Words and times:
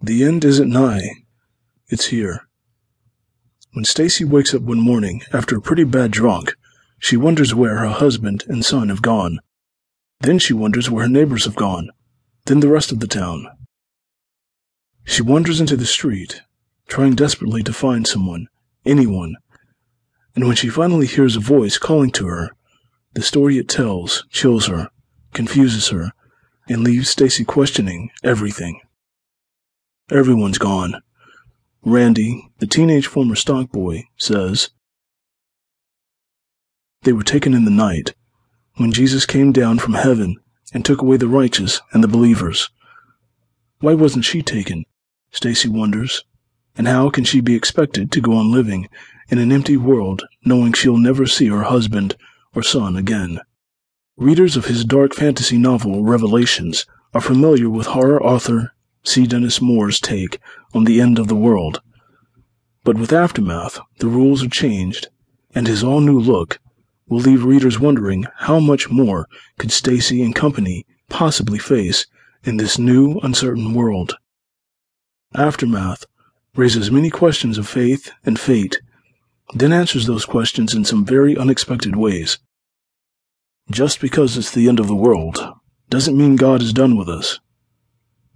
The 0.00 0.22
end 0.22 0.44
isn't 0.44 0.70
nigh. 0.70 1.10
It's 1.88 2.06
here. 2.06 2.46
When 3.72 3.84
Stacy 3.84 4.24
wakes 4.24 4.54
up 4.54 4.62
one 4.62 4.80
morning 4.80 5.22
after 5.32 5.56
a 5.56 5.60
pretty 5.60 5.82
bad 5.82 6.12
drunk, 6.12 6.54
she 7.00 7.16
wonders 7.16 7.52
where 7.52 7.78
her 7.78 7.88
husband 7.88 8.44
and 8.46 8.64
son 8.64 8.90
have 8.90 9.02
gone. 9.02 9.40
Then 10.20 10.38
she 10.38 10.52
wonders 10.52 10.88
where 10.88 11.02
her 11.04 11.10
neighbors 11.10 11.46
have 11.46 11.56
gone. 11.56 11.90
Then 12.46 12.60
the 12.60 12.68
rest 12.68 12.92
of 12.92 13.00
the 13.00 13.08
town. 13.08 13.48
She 15.04 15.22
wanders 15.22 15.60
into 15.60 15.76
the 15.76 15.84
street, 15.84 16.42
trying 16.86 17.14
desperately 17.14 17.64
to 17.64 17.72
find 17.72 18.06
someone, 18.06 18.46
anyone. 18.86 19.36
And 20.36 20.46
when 20.46 20.54
she 20.54 20.68
finally 20.68 21.06
hears 21.06 21.34
a 21.34 21.40
voice 21.40 21.76
calling 21.76 22.12
to 22.12 22.26
her, 22.28 22.50
the 23.14 23.22
story 23.22 23.58
it 23.58 23.68
tells 23.68 24.24
chills 24.30 24.66
her, 24.68 24.90
confuses 25.32 25.88
her, 25.88 26.12
and 26.68 26.84
leaves 26.84 27.10
Stacy 27.10 27.44
questioning 27.44 28.10
everything. 28.22 28.80
Everyone's 30.10 30.56
gone. 30.56 31.02
Randy, 31.84 32.50
the 32.60 32.66
teenage 32.66 33.06
former 33.06 33.34
stock 33.34 33.70
boy, 33.70 34.04
says 34.16 34.70
they 37.02 37.12
were 37.12 37.22
taken 37.22 37.52
in 37.52 37.66
the 37.66 37.70
night 37.70 38.14
when 38.76 38.90
Jesus 38.90 39.26
came 39.26 39.52
down 39.52 39.78
from 39.78 39.92
heaven 39.94 40.36
and 40.72 40.82
took 40.82 41.02
away 41.02 41.18
the 41.18 41.28
righteous 41.28 41.82
and 41.92 42.02
the 42.02 42.08
believers. 42.08 42.70
Why 43.80 43.92
wasn't 43.92 44.24
she 44.24 44.40
taken? 44.42 44.84
Stacy 45.30 45.68
wonders. 45.68 46.24
And 46.74 46.88
how 46.88 47.10
can 47.10 47.24
she 47.24 47.42
be 47.42 47.54
expected 47.54 48.10
to 48.12 48.20
go 48.22 48.32
on 48.32 48.50
living 48.50 48.88
in 49.28 49.38
an 49.38 49.52
empty 49.52 49.76
world 49.76 50.22
knowing 50.42 50.72
she'll 50.72 50.96
never 50.96 51.26
see 51.26 51.48
her 51.48 51.64
husband 51.64 52.16
or 52.54 52.62
son 52.62 52.96
again? 52.96 53.40
Readers 54.16 54.56
of 54.56 54.66
his 54.66 54.86
dark 54.86 55.14
fantasy 55.14 55.58
novel 55.58 56.02
Revelations 56.02 56.86
are 57.12 57.20
familiar 57.20 57.68
with 57.68 57.88
horror 57.88 58.22
author 58.22 58.72
C. 59.04 59.26
Dennis 59.26 59.60
Moore's 59.60 60.00
take 60.00 60.40
on 60.74 60.84
the 60.84 61.00
end 61.00 61.18
of 61.18 61.28
the 61.28 61.36
world. 61.36 61.80
But 62.84 62.96
with 62.96 63.12
Aftermath, 63.12 63.78
the 63.98 64.08
rules 64.08 64.42
are 64.42 64.48
changed, 64.48 65.08
and 65.54 65.66
his 65.66 65.82
all 65.82 66.00
new 66.00 66.18
look 66.18 66.58
will 67.08 67.20
leave 67.20 67.44
readers 67.44 67.78
wondering 67.78 68.26
how 68.36 68.60
much 68.60 68.90
more 68.90 69.26
could 69.58 69.72
Stacy 69.72 70.22
and 70.22 70.34
company 70.34 70.86
possibly 71.08 71.58
face 71.58 72.06
in 72.44 72.56
this 72.56 72.78
new, 72.78 73.18
uncertain 73.22 73.74
world. 73.74 74.16
Aftermath 75.34 76.04
raises 76.54 76.90
many 76.90 77.10
questions 77.10 77.58
of 77.58 77.68
faith 77.68 78.10
and 78.24 78.38
fate, 78.38 78.80
then 79.54 79.72
answers 79.72 80.06
those 80.06 80.24
questions 80.24 80.74
in 80.74 80.84
some 80.84 81.04
very 81.04 81.36
unexpected 81.36 81.96
ways. 81.96 82.38
Just 83.70 84.00
because 84.00 84.36
it's 84.36 84.50
the 84.50 84.68
end 84.68 84.80
of 84.80 84.86
the 84.86 84.96
world 84.96 85.38
doesn't 85.90 86.16
mean 86.16 86.36
God 86.36 86.62
is 86.62 86.72
done 86.72 86.96
with 86.96 87.08
us. 87.08 87.38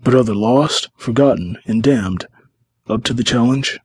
But 0.03 0.15
the 0.25 0.35
lost, 0.35 0.89
forgotten, 0.97 1.59
and 1.65 1.83
damned 1.83 2.27
up 2.89 3.05
to 3.05 3.15
the 3.15 3.23
challenge? 3.23 3.79